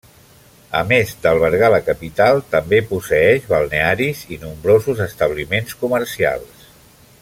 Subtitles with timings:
[0.77, 6.71] A més d'albergar la capital també posseeix balnearis i nombrosos establiments comercials.